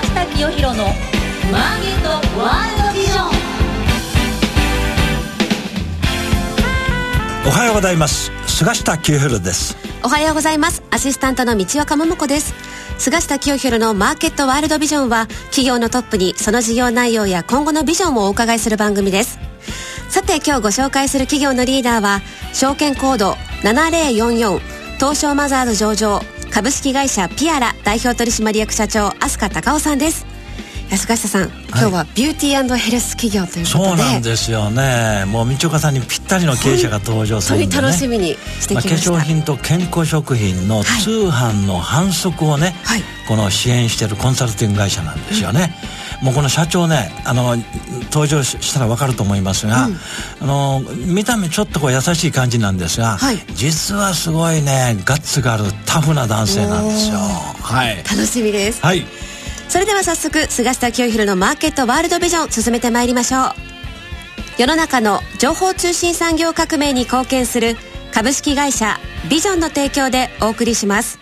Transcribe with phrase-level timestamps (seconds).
[0.00, 0.84] 下清弘の
[1.50, 3.30] マーケットワールドビジョン。
[7.46, 8.30] おはようございます。
[8.46, 9.76] 菅下清弘です。
[10.04, 10.82] おはようございます。
[10.90, 12.54] アシスタントの道若桃子です。
[12.98, 19.38] 菅下清弘のマーケットワールドビジョンは企業のトップにその事業内容や今後のビジョンをお伺いする番組です。
[20.08, 22.20] さて今日ご紹介する企業のリーダーは
[22.52, 23.32] 証券コード
[23.62, 24.60] 7044
[24.96, 26.20] 東証マザーズ上場。
[26.52, 30.31] 株式会社ピアラ代表取締役社長飛鳥隆夫さんです。
[30.92, 33.86] 安下さん、今日はビューティーヘルス企業ということで。
[33.88, 35.24] そうなんですよね。
[35.26, 45.74] もう道岡さんにぴったりの経営者が登場するんで、ね、本当に楽しみにしてきました、まあ、化粧品と健康食品の通販の反則をね、はい、この支援しているコンサルティング会社なんですよね、
[46.20, 47.56] うん、もうこの社長ねあの
[48.10, 49.96] 登場したら分かると思いますが、うん、
[50.42, 57.16] あの見た目ちょっとこう優しい感じなんですが、はい、実はすごいねガッツがあるタフな男性なんですよ。
[57.16, 57.96] はい。
[58.04, 58.82] 楽しみです。
[58.82, 59.06] はい
[59.72, 63.42] それでは早速菅下清弘のマーケットワールドビジョン進めてまいりましょう。
[64.58, 67.76] 世の中の情報通信産業革命に貢献する
[68.12, 68.98] 株式会社
[69.30, 71.18] ビジョンの提供でお送りします。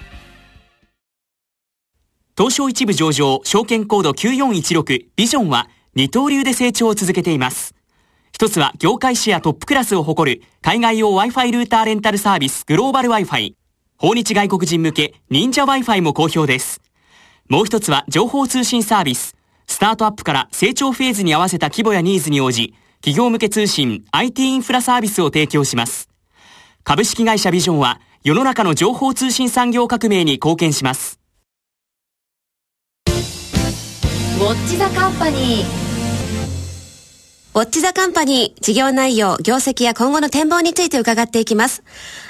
[2.37, 7.77] 東証一部上場証券コード9416ビジョンは二刀流で成長を続けています。
[8.33, 13.55] 一つは業界シェアトップクラスを誇る海外用 Wi-Fi ルーターレンタルサービスグローバル Wi-Fi
[13.97, 16.90] 訪日外国人向け忍者 Wi-Fi も好評です。
[17.51, 19.35] もう一つは情報通信サービス。
[19.67, 26.09] スタートアップから成長フェーズに合わせた規模やニーズに応じ、企業向け通信 IT インフラサービスを提供します。
[26.85, 31.19] 株式会社ビジョンは世の中の情報通信産業革命に貢献します。
[33.09, 35.90] ウォッチザカンパニー。
[37.61, 41.83] ウォッチザカンパニー、事業内容、業績や今後の展望について伺っていきます。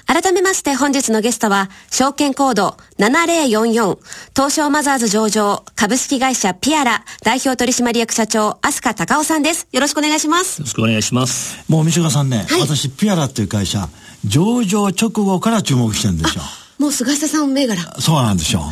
[0.05, 3.99] 改めまして本日のゲストは、証券コード7044、
[4.35, 9.69] 東証マザーズ上場、株式会社ピアラ、代表取締役社長、飛鳥隆夫さんです。
[9.71, 10.59] よろしくお願いします。
[10.59, 11.65] よろしくお願いします。
[11.69, 13.89] もう、三島さんね、はい、私、ピアラっていう会社、
[14.25, 16.43] 上場直後から注目してるんですよ。
[16.81, 17.77] もう菅下さん銘柄。
[18.01, 18.71] そうなんですよ、は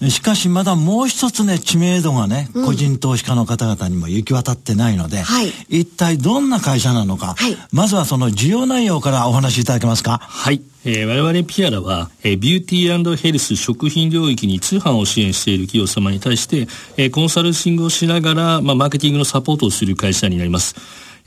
[0.00, 10.18] い、しかしまだもう一つね知名度がね、うん、個人投資家の方々にも行き渡ってないので、はい、一体どんな会社なのか、はい、まずはその事業内容からお話しいただけますか？
[10.22, 10.62] はい。
[10.82, 20.74] えー、我々ピアラは、えー、ビューティーヘルス食品領域に通販を支援している企業様に対して、えー、コンサルティングをしながら、まあ、マーケティングのサポートをする会社になります。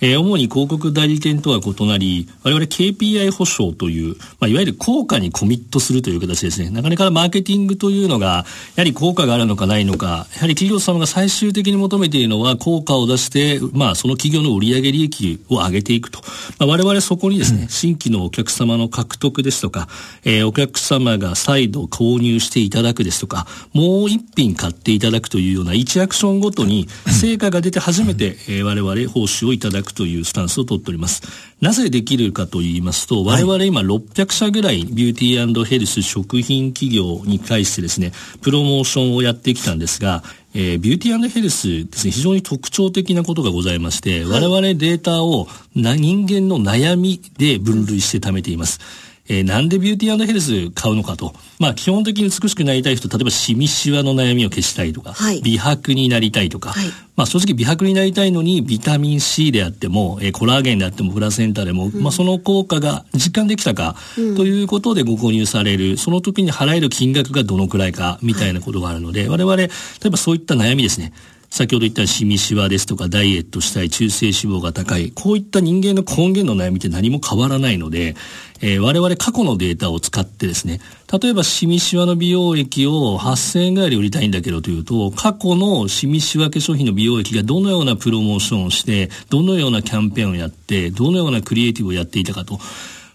[0.03, 6.69] えー、主に広告代理店とは異なり、我々 KPI 保証という、まあ、いわゆる効果にコミットするという形ですね。
[6.71, 16.19] なかなかマーケティングというのが、やはり効果があるのかないのか、やはり企業様が最終的に求めているのは効果を出して、まあ、その企業の売上利益を上げていくと。
[16.59, 19.87] まあ、我々そこにですね、新規のお客様の獲得ですとか、
[20.25, 31.21] えー、お客様が再度購入していただくですとか、もう一品買っていただくというような1アクションごとに成果が出て初めて、えー、我々報酬をいただくというスタンスを取っております。
[31.61, 38.11] なぜできるかと言いますと、我々今600社ぐらいビューティーヘルス食品企業に対してですね、
[38.41, 40.23] プロモーションをやってきたんですが、
[40.53, 48.79] えー、ビューティーヘルスですね、非常に特徴的なことがございまして、我々データをな人間の悩みで分類して貯めています。
[49.29, 51.33] えー、なんでビューティーヘルス買うのかと。
[51.59, 56.85] まあ、基本的に美しくなりたい人、例えばシミシワの悩みを消したいとか、はい、美白になりたいとか、はい、
[57.15, 69.69] まあ、正直美白になりたいのに、ビタミン C であっても、えー、コラーゲンであっても、プラセンタでも、うん、まあ、その効果が実感できたか、ということでご購入される、その時に払える金額がどのくらいか、みたいなことがあるので、はい、我々、例
[70.05, 71.13] えばそういった悩みですね。
[71.53, 78.15] 先ほど言ったシミシワですとかダイエットしたい中性脂肪が高いこういった人間の根源の悩みって何も変わらないので、
[78.59, 80.79] えー、我々過去のデータを使ってですね
[81.11, 92.57] 例えばシミシワの美容液を8000円ぐらいで売りたいんだけどというと過去のシミシワ化粧品の美容液がどのようなプロモーションをしてどのようなキャンペーンをやってどのようなクリエイティブをやっていたかと。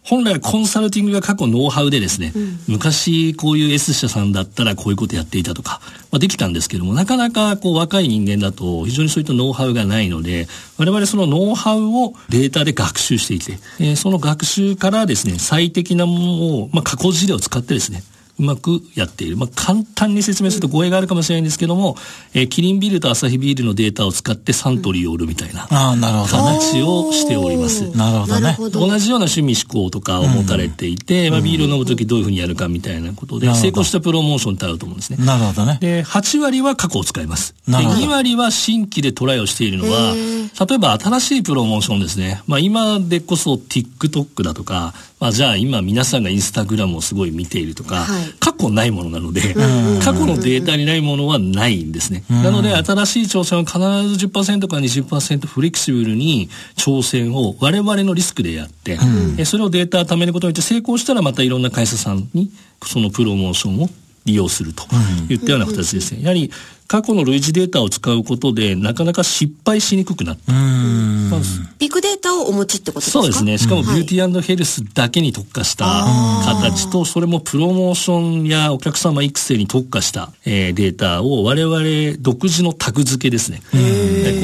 [0.08, 5.80] 本来はコンサルティングが過去ノウハウでですね、うん、昔こういう S 社さんだったらこういうことやっていたとか、
[6.10, 10.48] まあ、できたんですけども、なかなかこう若い人間だと非常にそういったノウハウがないので、
[10.78, 18.03] 我々そのノウハウをデータで学習していて、えー、その学習からですね、最適なものを、まあ、加工事例を使ってですね、
[18.38, 19.36] うまくやっている。
[19.36, 21.96] まあ、簡単に説明すると語弊があるかもしれないんですけども、
[22.34, 27.88] えー、キリンビールとアサヒビールのデータを使ってサントリーを売るみたいな形をしております。
[27.96, 28.56] なるほどね。
[28.58, 35.24] 同じような趣味思考とかを持たれていて、うん、まあ、ビールを飲むときどういうふうにやるかみたいなことで、成功したプロモーションってあると思うんですね。
[35.24, 35.78] なるほどね。
[35.80, 37.54] で、8割は過去を使います。
[37.66, 42.42] で、2割は新規でトライをしているのは、例えば新しいプロモーションですね。
[42.46, 49.54] まあ、今でこそ TikTok だとか、まあ、じゃあ今皆さんがインスタグラムをすごい見ているとか、はい、過去ないものなので、
[50.04, 52.25] 過去のデータにないものはないんですね。
[52.28, 58.98] なので、新しい挑戦は必ず10%から20%フレキシブルに挑戦を我々のリスクでやって、
[59.39, 62.51] えそれをデータを貯めることによって成功したらまたいろんな会社さんに
[62.84, 63.89] そのプロモーションを
[64.28, 64.84] 利用すると
[65.28, 66.22] いったような形ですね。
[66.22, 66.53] やはり
[66.86, 70.53] 過去の類似データを使うことでなかなか失敗しにくくなった。
[71.78, 73.21] ビッグデータをお持ちってことですか？
[73.21, 73.59] そうですね。
[73.59, 75.84] しかもビューティーヘルスだけに特化した
[76.47, 83.60] 形と、それもプロモーションやお客様育成に特化した、えー、データを我々独自のタグ付けですね。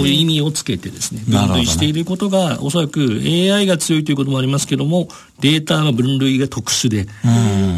[0.05, 5.09] こういう意味をつけてですね、分類していることが、おそらく AI が強いということもありますけども、
[5.41, 7.07] データの分類が特殊で、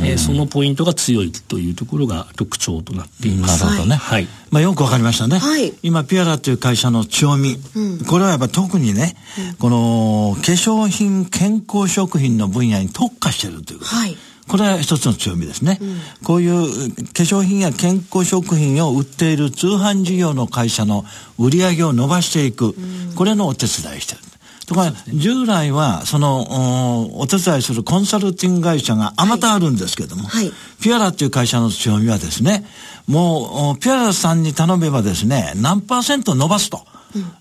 [0.04, 3.64] えー、そのポイントが強いというところが特徴となっています。
[3.64, 3.96] なるほどね。
[3.96, 4.26] はい。
[4.50, 5.38] まあ、よくわかりましたね。
[5.38, 9.16] はい、今、ピアラという会社の強み、うん、これはやっぱ特にね、
[9.50, 13.94] うん、この化粧品、健康食品の分野に特化しているということ。
[13.94, 14.16] はい
[14.48, 21.04] これは一つの強みですね、うん、こういう化粧品や健康食品を売っている通販事業の会社の
[21.38, 24.20] 売り上げを伸ばしていく、うん、これのお手伝いしてる。
[24.66, 30.50] とか、従来は、そのお、お手伝いするコンサルティング会社があまたあるんですけども、はい、
[30.82, 32.66] ピュアラっていう会社の強みはですね、
[33.06, 36.84] もう、ピュアラさんに頼めばですね、何パーセント伸ばすと。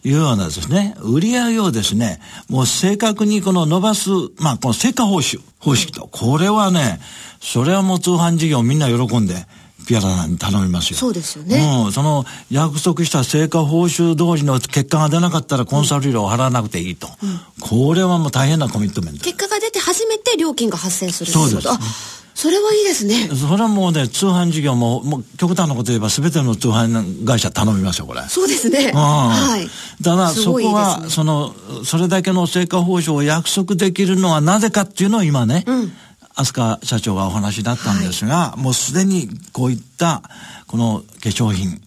[0.03, 2.19] いうようなですね、売り上げをですね、
[2.49, 6.99] もう正確にこの伸ばす、まあこの成果報酬方式と、これはね、
[7.41, 9.45] それはもう通販事業みんな喜んで、
[9.85, 10.97] ピアラに頼みますよ。
[10.97, 11.83] そうですよね。
[11.85, 17.07] うん、その約束した成果報酬通りの結果が出なかったらコンサル料を払わなくていいと。
[17.21, 19.23] うん、これはもう大変なコミットメント。
[19.23, 22.24] 結果が出て初めて料金が発生するそうです。
[22.35, 23.29] それはいいですね。
[23.29, 28.21] それはもうね、通販事業も、もう極端なこと言えば全ての通販会社頼みますよ、これ。
[28.27, 28.91] そうですね。
[28.93, 29.69] はい。
[30.03, 31.55] だから、そこは、ね、その、
[31.85, 35.91] それだけの成果報酬を約束できるのはなぜかっていうのを今ね、うん
[36.37, 40.21] 飛鳥社長がお話だったんですが、はい、もうすでにこういった
[40.67, 41.81] この化粧品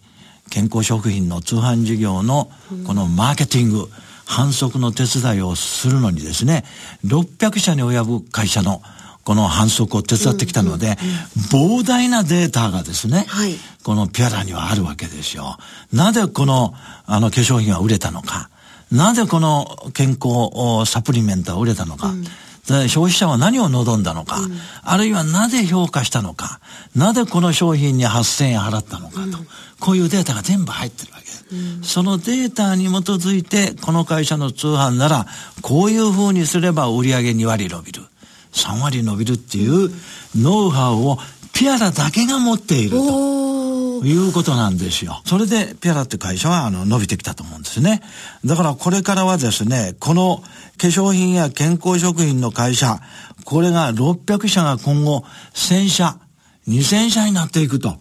[0.48, 2.50] 健康食品の通販事業の
[2.86, 3.90] このマーケティング、
[4.24, 6.64] 反則の手伝いをするのにですね
[7.04, 8.82] 600社に及ぶ会社の
[9.28, 10.96] この反則を手伝ってきたので、
[11.52, 15.58] 膨大なデータがですね、はい、このピアラにはあるわけですよ。
[15.92, 16.72] なぜこの
[17.04, 18.48] あの化粧品は売れたのか。
[18.90, 22.08] なぜこの健康サプリメントは売れたのか。
[22.08, 22.24] うん
[22.88, 24.52] 消費者は何を望んだのか、うん、
[24.82, 26.60] あるいはなぜ評価したのか、
[26.94, 29.32] なぜこの商品に8000円払ったのかと、うん、
[29.80, 31.46] こういうデータが全部入ってるわけです。
[31.50, 35.26] うん、そのデータに基づいて、この会社の通販なら、
[35.62, 38.02] こういうふうにすれば売上2割伸びる、
[38.52, 39.90] 3割伸びるっていう
[40.36, 41.18] ノウハウを
[41.52, 43.38] ピアラだけが持っていると。
[44.04, 45.20] いうことなんですよ。
[45.26, 48.00] それで、ピアラって会社は、あの、伸びてきたと思うんですね。
[48.44, 50.44] だから、これからはですね、この
[50.80, 53.00] 化粧品や健康食品の会社、
[53.44, 55.24] これが600社が今後、
[55.54, 56.16] 1000社、
[56.68, 57.96] 2000社になっていくと、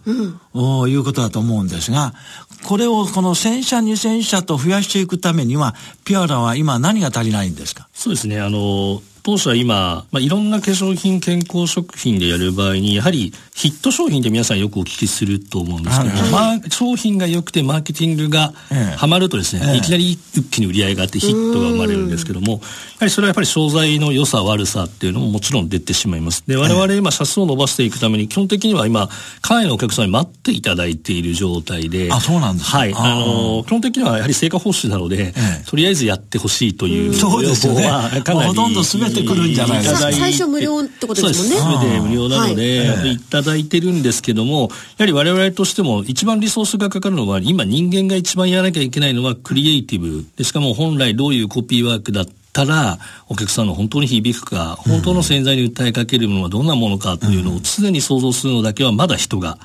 [0.54, 2.14] うん、いうことだと思うんですが、
[2.62, 5.74] これをこの1000社、2000社と増やしていくためには、
[6.04, 7.88] ピアラは今何が足りないんですか？
[7.92, 8.40] そうですね。
[8.40, 18.52] あの、当社は今、まあ、いろんな化粧品、健康食品でやる場合に、やはりヒット商品って皆さんよくお聞きすると思うんですけども、はい、まあ、商品が良くてマーケティングが
[18.96, 22.58] はまるとですね、ええ、いきなり一気に売り上げがあってヒットが生まれるんですけども、や
[23.00, 26.44] はりそれはやっぱり商材の良さ悪さっていうのももちろん出てしまいます。
[26.46, 29.08] で、我々今社数を伸ばしていくために、基本的には今、
[29.40, 32.94] 海外のお客様に待っていただいている状態で、あ、そうなんですはい。
[32.94, 37.88] あの、基本的にはやはり成果報酬なので、え、とりあえずやってほしいというそうですよね。
[38.22, 39.98] かなりほとんど全てくるんじゃないですか。
[40.12, 41.56] 最初無料ってことですもんね。
[41.56, 42.02] そうです。
[42.02, 50.24] 無料なので、はい、いただいてるんですけども、やはり我々としても一番リソースがかかるのは、今人間が一番やらなきゃいけないのはクリエイティブ。
[50.36, 59.58] でしかも本来どういうコピーワークだったら、お客さんの本当に響くか、本当の潜在に訴えかけるものはどんなものかというのを常に想像するのだけはまだ人が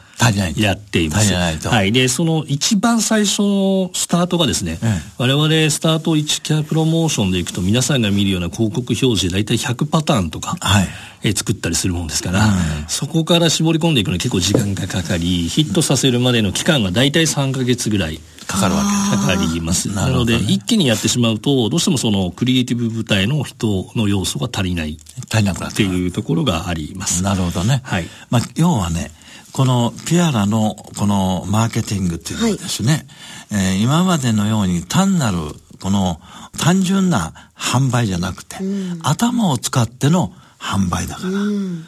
[0.56, 1.34] やっています。
[1.34, 1.92] はい。
[1.92, 4.80] で、その一番最初のスタートがですね、
[5.18, 10.88] 我々スタート1キャプロモーションでいくと皆さんが見るような広告表示大体100パターンとか、はい、
[11.24, 12.42] え作ったりするもんですから、
[12.88, 18.20] そこから絞り込んでいくのに結構時間がかかり、ヒットさせるまでの期間が大体3か月ぐらい。
[18.44, 19.90] かかるわけかかります。
[19.90, 24.98] なので、一気にやってしまうと、どうしてもそのクリエイティブ部隊の人の要素が足りない。
[25.32, 27.24] 足りなくなっていうところがあります。
[27.24, 27.82] なるほどね。
[27.84, 28.08] はい。
[28.30, 29.12] まあ、要はね、
[29.54, 33.06] このピアラのこのマーケティングっていうのはですね、
[33.52, 35.38] はい、えー、今までのように単なる
[35.80, 36.20] この
[36.58, 41.30] 単純な販売じゃなくて、うん、頭を使っての販売だから、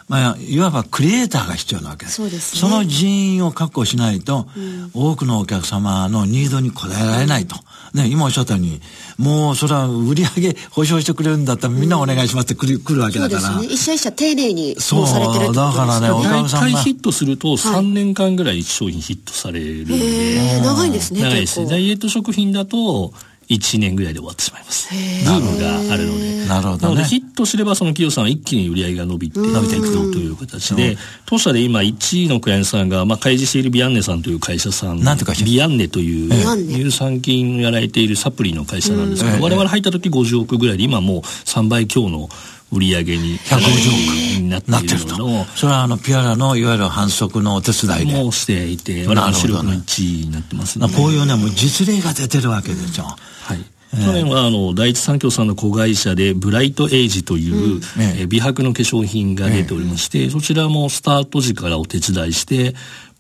[0.10, 2.06] まあ、いわばクリエイターが必要なわけ。
[2.06, 2.60] ですそうですね。
[2.60, 4.48] その人員を確保しないと、
[4.94, 7.56] 多くのお客様のニードに応えられないと、
[7.94, 8.82] ね、今おっしゃったように
[9.18, 13.56] もうそれは売り上げ保証してくれるんだったらみんなお願いしますって来る,、来るわけそうだから。
[13.62, 13.74] ですね。
[13.74, 15.08] 一社一社丁寧にそう。
[15.08, 21.72] されてるってことですだからねおね客さんが大体ヒットすると3年間ぐらい商品ヒットされるんで、へー長いんですね長いです結構。
[21.72, 23.14] ダイエット食品だと
[23.50, 24.94] 1年ぐらいで終わってしまいます。
[24.94, 25.40] ブー。
[25.40, 26.46] ムがあるので。
[26.48, 26.82] なるほどね。
[26.82, 36.32] なのでヒットすればその企業さんは一気に売り上げが伸びて伸びていくという形で当社で今1位のクライアントさんが、まあ、開示しているビアンネさんという会社さんなんて会社ビアンネという
[36.68, 42.30] 乳酸菌をやられているサプリの会社なんですけど、我々入った時50億ぐらいで今もう3倍強の
[42.72, 48.24] 売り上げに150億になっているのをそれはあのピュアラのいわゆる反則のお手伝いで。
[48.24, 50.88] もしていて、我々主力の1位になってますね。
[50.90, 53.60] こういうねもう実例が出てるわけですよ、はい。
[53.96, 57.82] 去年はあの第一三共さんの子会社でブライトエイジという、
[58.20, 62.74] え美白の化粧品が出ておりまして、そちらもスタート時からお手伝いして、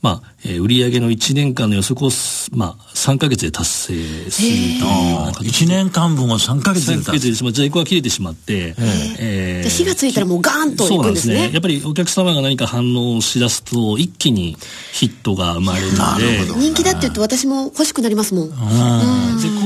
[0.05, 8.75] まあ、えー売上の1年間の予測をす、まあ、3ヶ月で達成するというような形1年間分を3ヶ月で3ヶ月でまあ在庫が切れてしまって、
[9.19, 11.33] えで火がついたらもうガーンとそいうくんですね。
[11.33, 11.53] なんですね。
[11.53, 14.55] やっぱりお客様が何か反応しだすと、一気に
[14.93, 18.49] ヒットが生まれるので、人気だって言うと私も欲しくなりますもん。
[18.49, 18.55] で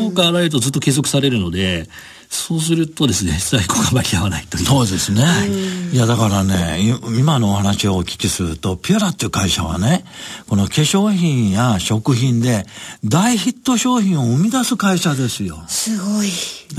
[0.02, 1.90] 効果が現れるとずっと継続されるので
[2.32, 5.24] そうするとですね在庫が間に合わないというそうですね。
[5.92, 10.06] いや、だからね、い今のお話をお聞きすると、ピュアラっていう会社はね、
[10.48, 12.68] この化粧品や食品で
[13.04, 15.64] 大ヒット商品を生み出す会社ですよ。
[15.68, 16.32] すごいえ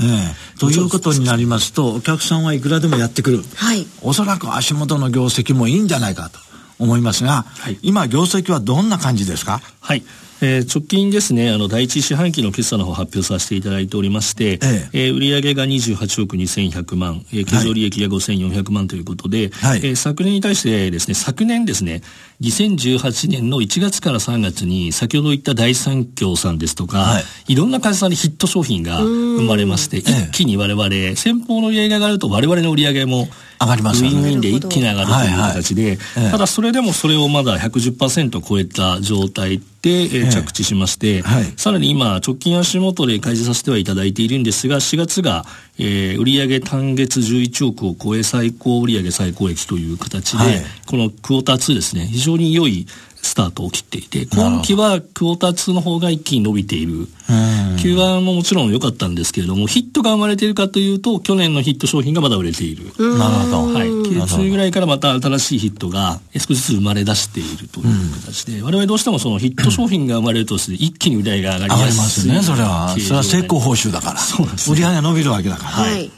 [0.03, 3.43] えということになりますと、お客さんはいくらでもやってくる。
[3.55, 6.39] はいおそらく足元の業績もいいんじゃないかと
[6.79, 9.61] 思いますが、はい今業績はどんな感じですか？
[9.81, 10.03] はい。
[10.43, 15.05] えー直近ですね、あの、第一四半期の決算の方発表させていただいておりまして、ええ。
[15.09, 19.79] ー売上が28億2100万、えー経常利益が5400万ということで、はい。
[19.83, 22.01] えー昨年に対してですね、昨年ですね、
[22.41, 27.53] 2018年の1月から3月に、先ほど言った第三共さんですとか、はい。
[27.53, 33.27] い、ろんな会社さんでヒット商品が生まれまして、一気に我々、先方の売上が上がると我々の売上も
[33.61, 34.17] 上がりますよね。
[34.17, 35.99] ウィンウィンで一気に上がるという形で、はいはい。
[36.25, 41.53] ええただそれでもそれをまだ110%超えた状態で、えーえ着地しまして、はい。
[41.57, 45.45] さらに今直近足元で開示させてはいただいているんですが4月が、
[45.77, 50.63] えー売上単月11億を超え最高売上最高益という形で、はい。
[50.87, 52.07] このクォーター2ですね。
[52.07, 52.87] 非常に良い
[53.21, 57.07] スタートを切っていて今期はクォーター2の方が一気に伸びている。
[57.31, 62.85] Q1 ももちろん良かったんですけれどもヒットが生まれているかというと去年のヒット商品がまだ売れている。
[63.17, 63.63] なるほど。
[63.63, 64.43] はい、なるほど。
[64.43, 67.85] Q2 ぐらいからまた新しいヒットが少しずつ生まれ出しているという
[68.21, 72.95] 形で、我々どうしてもそのヒット商品が生まれると一気に売り上げが上がり上がやすいりますね、それは。
[72.99, 74.19] それは成功報酬だから。
[74.19, 75.69] そうなんですね売り上げが伸びるわけだから。
[75.69, 76.03] はい。
[76.03, 76.11] で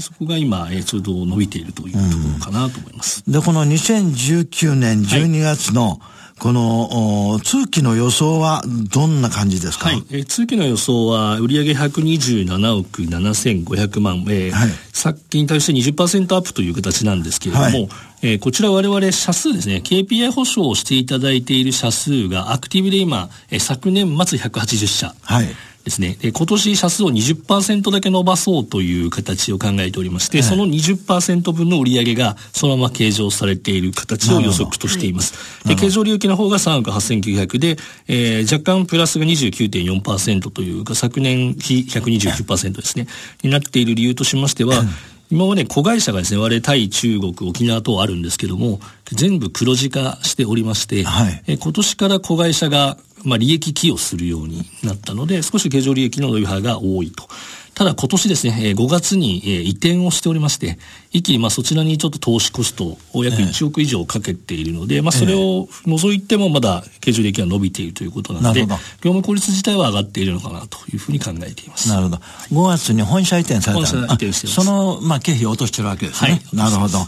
[0.00, 3.22] そこが今、えーちょうど伸びているというところかなと思います。
[3.30, 6.00] で、この2019年12月の、
[6.38, 9.88] この、お通期の予想はどんな感じですか？
[9.90, 14.70] はい、えー通期の予想は売上127億7500万、えーはい。
[14.92, 17.88] さっきに対して20%アップという形なんですけれども、はい。
[18.22, 25.14] えーこちら我々社数ですね KPI 保証をしていただいている社数がアクティブで今、えー昨年末180社。
[25.22, 25.48] はい。
[25.90, 26.16] ですね。
[26.20, 35.34] で今年社数を20%だけ伸ばそうという形を考えておりまして、その20%分の売上がそのまま計上されている形を予測としています。
[35.66, 37.76] で、経常利益の方が3億8900で、
[38.08, 43.06] えー若干プラスが29.4%というか、昨年比129%ですね、
[43.42, 44.84] になっている理由としましては、
[45.30, 48.80] 今まで子会社がですね、我々対中国、沖縄等あるんですけども、
[49.12, 51.42] 全部黒字化しておりまして、はい。
[51.46, 57.28] えー今年から子会社が、まあ、利益寄与するようになったので、少し経常利益の伸び幅が多いと。
[57.74, 60.78] ただ今年ですね、えー5月に、えー移転をしておりまして、
[61.12, 71.88] 一気にまあそちらにちょっと投資コストを約1億以上かけているので、まあそれを除いてもまだ経常利益が伸びているということなので、業務効率自体は上がっているのかなというふうに考えています。
[71.88, 72.16] なるほど。
[72.52, 76.30] 5月に本社移転された本社移転してますあその、まあ、経費を落としてるわけですね。
[76.32, 76.98] はいなるほど。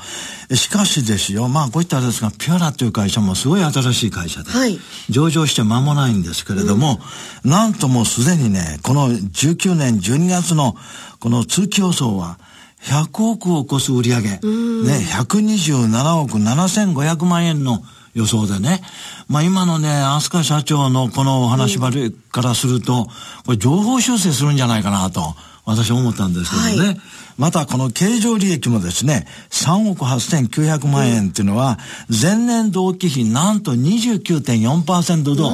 [0.54, 4.78] しかしですよ、まあ、こういったあれですが、ピュアラという会社もすごい新しい会社で、はい。
[5.08, 7.00] 上場して間もないんですけれども、
[7.44, 10.76] なんともうすでにね、この19年12月の
[11.20, 12.38] この通期予想は、
[12.82, 17.82] 100億を超す売り上げ、ね、127億7500万円の
[18.14, 18.82] 予想でね、
[19.28, 23.08] まあ今のね、飛鳥社長のこのお話ばりからすると、
[23.46, 26.88] これ情報修正するんじゃないかなと、私は思ったんですけどね。
[26.88, 27.00] はい。
[27.38, 31.78] またこの経常利益もですね、3億8900万円っていうのは、
[32.10, 35.52] 前年同期比なんと29.4%と、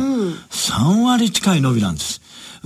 [0.50, 2.20] 3割近い伸びなんです。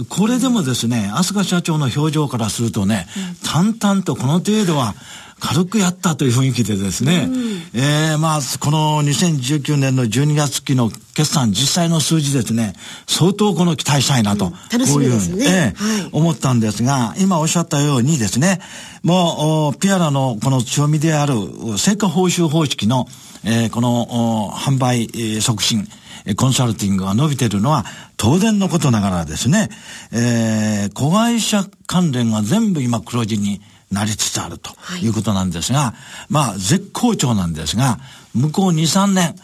[0.08, 3.06] これでもですね、飛鳥社長の表情からするとね、
[3.44, 4.94] 淡々とこの程度は
[5.42, 7.36] 軽くやったという雰囲気でですね、うん、
[7.74, 12.74] えー、まあ、この2019年の12月期の決算実際の数字ですね、
[13.08, 18.60] 相当この期待したいなと、うん、こういうふうに、えーはい、思ったんですが、今おっしゃったようにですね、
[19.02, 21.34] もう、ピアラのこの強みである
[21.76, 23.08] 成果報酬方式の、
[23.44, 25.88] えー、この販売、えー、促進、
[26.36, 27.84] コンサルティングが伸びているのは
[28.16, 29.70] 当然のことながらですね、
[30.12, 33.60] えー、子会社関連が全部今黒字に
[33.92, 34.70] なりつつあると
[35.02, 35.08] い。
[35.08, 37.98] うことなんですが、はい、まあ絶好調なんですが、
[38.34, 39.34] 向こう2、3年、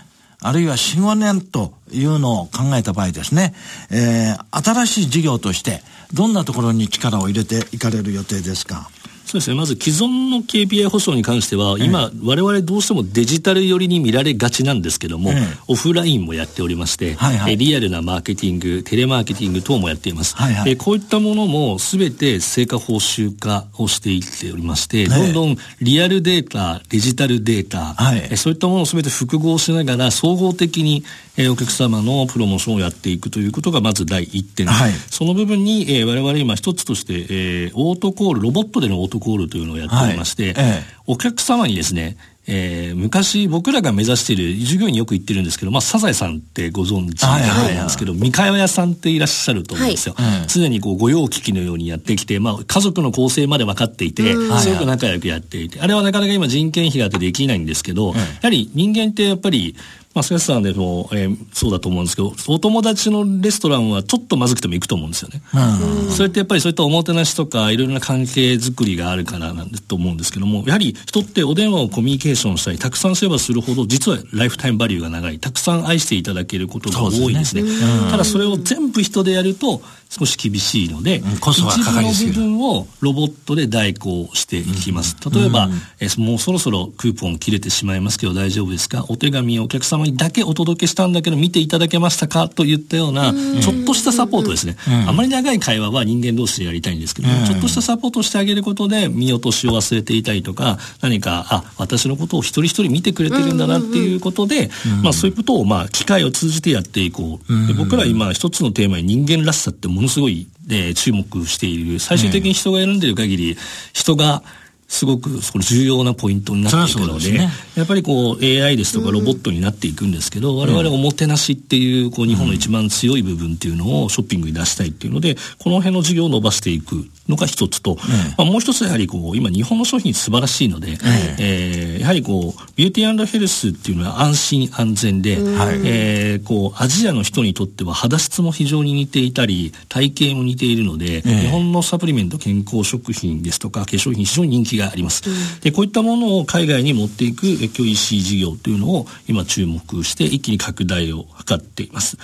[0.41, 3.55] あるいは4、5年というのを考えた場合ですね、
[3.91, 5.83] えー、新しい事業として、
[6.15, 8.89] どんなところに力を入れていかれる予定ですか？
[9.29, 9.57] そうですね。
[9.57, 15.33] まず既存の KPI 保証に関しては、今、我々どうしてもデジタル寄りに見られがちなんですけども、
[15.67, 20.35] オフラインもやっておりまして、はいはい、リアルなマーケティング、テレマーケティング等もやっています。
[20.35, 31.05] はいはい、こういったものも全て成果報酬化をしていっておりまして、どんどんリアルデータ、デジタルデータ、はい、そういったものを全て複合しながら総合的に
[31.47, 34.67] お客様のプロモーションをやっていくということがまず第一点。
[34.67, 40.67] はい、その部分に、えー、我々今一つとして、えー、オートコール、ロボットでのオートコールというのをやっておりまして、はい。
[40.67, 42.17] ええ、お客様にですね、
[42.51, 50.15] えー、昔僕らが目指している従業員によく言ってるんですけど、まあ、サザエさんってご存知なんですけど、三河屋さんっていらっしゃると思うんですよ。
[50.17, 59.77] はい、常にこう御用聞きのようにやってきて、まあ、家族の構成まで分かっていて、すごく仲良くやっていて、あれはなかなか今人件費があってできないんですけど、やはり人間ってやっぱり、
[60.15, 65.43] まあ、スさんでも、えー、そうだと思うんですけど、お友達のレストランはちょっとまずくても行くと思うんですよね。
[65.55, 77.63] うん、それってやっぱりそういったおもてなしとか、いろいろな関係づくりがあるからなんだと思うんですけども、やはり人ってお電話をコミュニケーションしたり、たくさんすればするほど、実はライフタイムバリューが長い、たくさん愛していただけることが多いですね。
[77.63, 78.11] すね。
[78.11, 85.17] ただそれを全部人でやると、少し厳しいので、うん、一部の部分をロボットで代行していきます。
[85.31, 89.05] 例えば、うん、えもうそろそろクーポン切れてしまいますけど大丈夫ですか？
[89.11, 94.77] お手紙をお客様にだけお届けしたんだけど見ていただけましたかといったような、ちょっとしたサポートですね。
[95.07, 104.71] あまり長い会話は人間同士でやりたいんですけどちょっとしたサポートをしてあげることで見落としを忘れていたりとか、何か、あ、私のことを一人一人見てくれてるんだなっていうことで、
[105.03, 107.67] まあそういうことをまあ機会を通じてやっていこう。
[107.67, 111.99] で僕ら今一つのテーマに人間らしさってものすごい、えー、注目している。
[111.99, 113.57] 最終的に人が選んでる限り、
[113.93, 114.43] 人が
[114.89, 128.05] すごくそ重要なポイントになっていくので、ね、やっぱりこう AI ですとかロボットになっていくんですけど、うん、我々おもてなしっていうこう日本の一番強い部分っていうのをショッピングに出したいっていうので、この辺の事業を伸ばしていくのが一つと、うん、ま
[128.39, 130.97] あ、もう一つやはりこう今日本の商品素晴らしいので、うん、
[131.39, 145.23] えー、やはりこうビューティーヘルスっていうのは安心安全で、うん、えー、こうアジアの人にとっては肌質も非常に似ていたり体型も似ているので、日本のサプリメント健康食品ですとか化粧品非常に人気があります。
[145.61, 152.17] でこういったものを海外に持っていく教育 EC 事業というのを今注目して一気に拡大を図っています。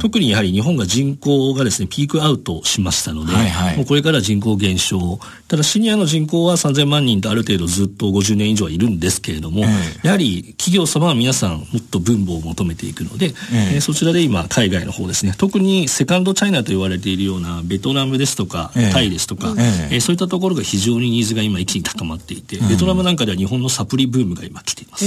[0.00, 5.18] 特にやはり日本が人口がですねピークアウトしましたので、はいはい、もうこれから人口減少。
[5.48, 9.64] ただシニアの人口は3000万人とある程度ずっと50年以上はいるんですけれども、
[10.02, 19.54] やはり企業様は皆さんもっと分母を求めていくので、えー、そちらで今海外の方ですね、特にセカンドチャイナと言われているようなベトナムですとか、タイですとか、
[19.90, 25.04] えー、そういったところが非常にニーズが今一気に高まっていて、ベトナムなんかでは日本のサプリブームが今来ています。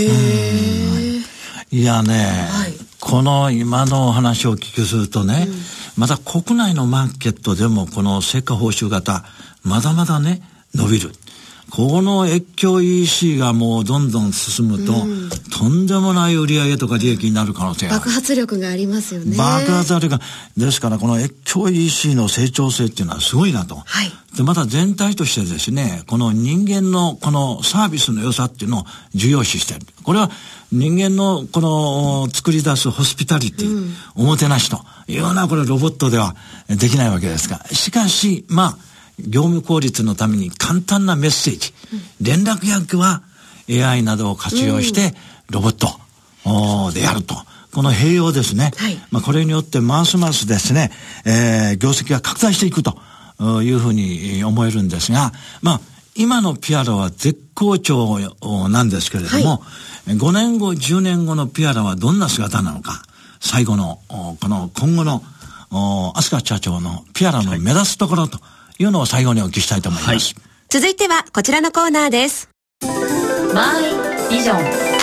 [1.72, 1.84] い。
[1.84, 5.56] やね、はい、この今のお話をお聞きするとね、うん、
[5.98, 9.26] また国内のマーケットでもこの成果報酬型、
[9.64, 10.42] まだまだね、
[10.74, 11.12] 伸びる。
[11.76, 19.36] この越境 EC がもうどんどん進むと、うん、とんでもない売上とか利益になる可能性が爆発力がありますよね。
[19.36, 20.22] 爆発力が。
[20.56, 23.76] ですからこの越境 EC の成長性っていうのはすごいなと。
[23.76, 24.12] はい。
[24.38, 28.84] で、また全体としてですね、この人間のこのサービスの良さっていうのを
[29.14, 29.82] 重要視してる。
[30.04, 30.32] これは
[30.72, 36.38] 人間のこの作り出すホスピタリティ、うん、おもてなしというようなこれロボットでは
[36.70, 38.78] できないわけですが、しかし、まあ、
[39.20, 41.74] 業務効率のために簡単なメッセージ、
[42.22, 43.24] 連絡役は
[43.70, 45.16] AI などを活用して
[45.50, 45.88] ロボット
[46.94, 47.36] でやると。
[47.74, 48.72] この併用ですね。
[48.78, 50.92] はい、まあこれによってますますですね、
[51.26, 52.98] えー、業績が拡大していくと
[53.64, 55.82] いうふうに思えるんですが、まあ
[56.16, 58.18] 今のピアラは絶好調
[58.70, 59.60] なんですけれども、は
[60.08, 63.04] い、5年後、10年後のピアラはどんな姿なのか、
[63.42, 65.22] 最後の、この今後の、
[66.16, 70.12] 飛鳥社長のピアラの目指すところと、はいいうのを最後にお聞きしたいと思います。
[70.12, 70.20] はい、
[70.70, 72.50] 続いてはこちらのコーナーです。
[73.54, 74.54] マイビジョ
[74.92, 74.96] ン。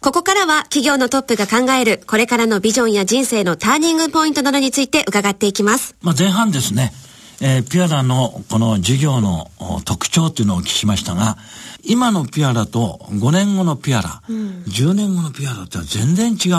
[0.00, 5.96] ここからは企業のトップが考えるこれからのビジョンや人生のターニングポイントなどについて伺っていきます。
[6.02, 6.92] まあ前半ですね。
[7.40, 9.50] えー、ピアラのこの事業の
[9.84, 11.36] 特徴というのをお聞きしましたが、
[11.82, 16.50] 今のピアラと5年後のピアラ、うん、10年後のピアラって全然違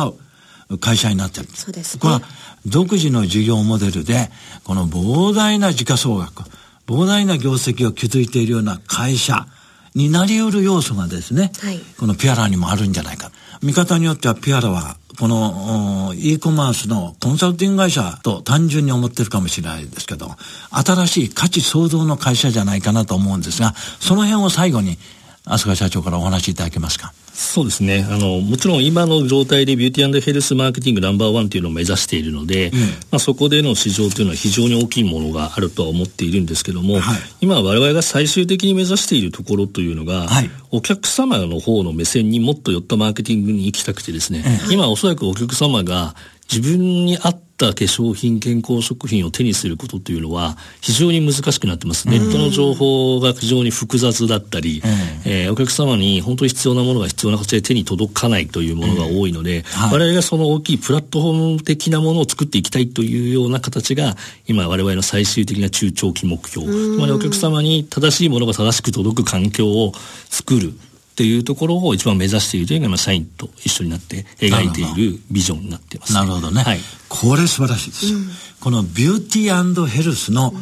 [0.72, 1.48] う会社になってる。
[1.54, 2.22] そうです、ね、これは
[2.66, 4.30] 独自の事業モデルで、
[4.64, 6.44] この膨大な時価総額、
[6.88, 9.48] 膨大な業績を築いているような会社
[9.94, 13.32] になり得る要素がですね、はい、このピアラにもあるんじゃないか。
[13.62, 20.36] 見方によってはピアラはこの e コマースのコンサルティング会社と単純に思ってるかもしれないですけど、
[20.72, 24.98] 新しい価値創造の会社じゃないかなと思うんですが、その辺を最後に、
[25.46, 27.14] 飛鳥社長からお話しいただけますか？
[27.36, 28.08] そうですね。
[28.10, 46.16] あのもちろん今の状態でビューティーヘルスマーケティングナンバーワンというのを目指しているので、うん、まあ、そこでの市場というのは非常に大きいものがあるとは思っているんですけども、はい、今我々が最終的に目指しているところというのが、はい、お客様の方の目線にもっと寄ったマーケティングに行きたくてですね、今おそらくお客様が
[46.50, 52.08] 自分に合った化粧品、健康食品を手にすることというのは非常に難しくなってます。
[52.08, 54.82] ネットの情報が非常に複雑だったり、
[55.26, 64.16] えー、お客様に本当に必要なものが必要な形で手に届かないというものが多いので、はい、我々がその大きいプラットフォーム的なものを作っていきたいというような形が
[64.48, 66.66] 今我々の最終的な中長期目標。
[66.66, 69.94] つまりお客様に正しいものが正しく届く環境を
[70.30, 70.74] 作る。
[71.16, 76.62] っていうところを一番目指しているというのが、社員と一緒になって描いているビジョンになっています、ね、なるほどね。
[76.62, 78.18] はい、これ素晴らしいですよ。
[78.18, 78.28] うん、
[78.60, 80.54] このビューティーヘルスの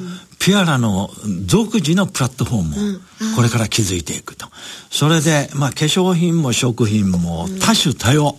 [0.43, 1.09] ピアラの
[1.45, 4.47] 独自のプラットフォームをこれから築いていくと。
[4.91, 8.35] それで、まあ、化粧品も食品も多種多様。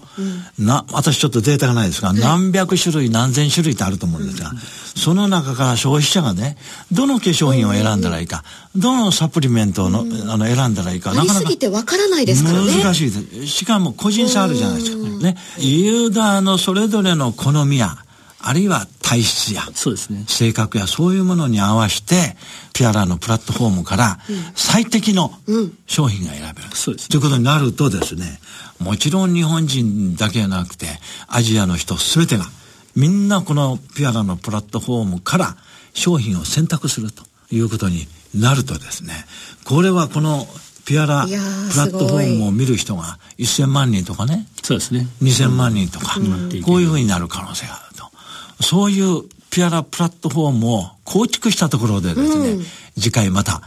[0.58, 4.52] な、私ちょっとデータがないですが、何百種類何千種類ってあると思うんですが、
[4.94, 6.58] その中から消費者がね、
[6.92, 8.44] どの化粧品を選んだらいいか、
[8.76, 11.40] どのサプリメントの、あの、選んだらいいか、なかなか。
[11.40, 12.82] すぎてわからないですからね。
[12.82, 13.46] 難しいです。
[13.46, 15.08] しかも個人差あるじゃないですか。
[15.20, 15.36] ね。
[15.58, 17.96] ユーザーのそれぞれの好みや、
[18.46, 20.24] あるいは体質や、そうですね。
[20.28, 22.36] 性格やそういうものに合わせて、
[22.74, 24.18] ピアラのプラットフォームから
[24.54, 25.32] 最適の
[25.86, 26.68] 商品が選べる。
[26.74, 28.40] そうです、ということになるとですね、
[28.78, 30.86] もちろん日本人だけじゃなくて、
[31.26, 32.46] アジアの人すべてが、
[32.94, 35.56] みんなこのピアラのプラットフォームから
[35.94, 39.24] 商品を選択するということになるとですね、
[39.64, 40.46] これはこの
[40.84, 41.38] ピアラプラ
[41.86, 45.08] ットフォームを見る人が1000万人とかね、そうですね。
[45.22, 46.20] 2000万人とか、
[46.62, 47.93] こういうふうになる可能性がある。
[48.60, 52.64] そういうピアラプラットフォームを構築したところでですね、うん、
[52.96, 53.62] 次回また、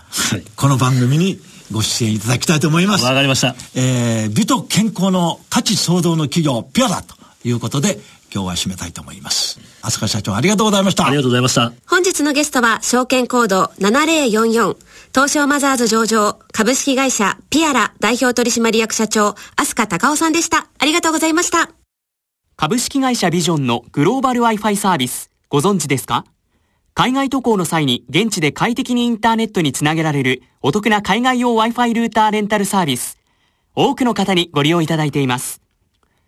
[0.55, 1.39] この番組に
[1.71, 3.05] ご出演いただきたいと思います。
[3.05, 3.55] わかりました。
[3.75, 7.99] えー、美と健康の価値創造の企業、ピアラということで、
[8.33, 9.59] 今日は締めたいと思います。
[9.81, 11.05] 飛鳥社長ありがとうございました。
[11.05, 11.71] ありがとうございました。
[11.87, 14.75] 本日のゲストは、証券コード7044、
[15.13, 20.67] 東証マザーズ上場、株式会社ピアラ代表取締役社長、飛鳥隆夫さんでした。
[20.77, 21.76] ありがとうございました。
[22.59, 26.25] 株式会社ビジョンのグローバル Wi-Fi サービス、ご存知ですか？
[26.95, 33.19] 海外渡航の際に現地で快適にインターネットにつなげられるお得な海外用 Wi-Fi ルーターレンタルサービス。
[33.75, 35.61] 多くの方にご利用いただいています。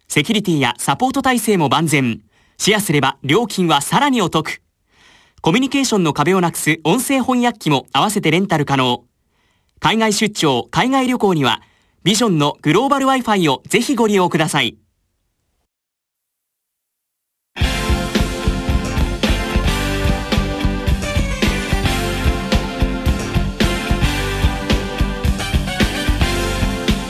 [0.07, 2.21] セキュリティやサポート体制も万全。
[2.59, 4.61] シェアすれば料金はさらにお得。
[5.41, 9.03] コミュニケーションの壁をなくす音声翻訳機も合わせてレンタル可能。
[9.79, 11.63] 海外出張、海外旅行には、
[12.03, 14.77] ビジョンのグローバル Wi-Fi をぜひご利用ください。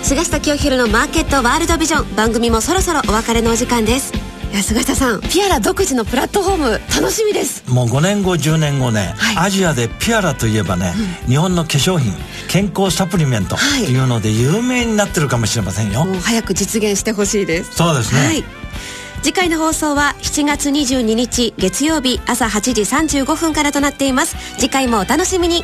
[0.09, 2.15] 菅下清弘のマーケットワールドビジョン。
[2.15, 4.11] 番組もそろそろお別れのお時間です。
[4.51, 7.63] いや菅下さんピアラ独自のプラットフォーム楽しみです。
[7.69, 10.95] もう5年後10年後ね、はい、アジアでピアラといえばね、
[11.25, 12.11] うん、日本の化粧品
[12.47, 13.95] 健康サプリメントとい。
[13.95, 17.75] うので有名になってるかもしれませんよ、もう早く実現してほしいです。
[17.75, 18.43] そうですね、はい。
[19.21, 22.81] 次回の放送は7月22日月曜日朝8時
[23.21, 24.35] 35分からとなっています。
[24.57, 25.63] 次回もお楽しみに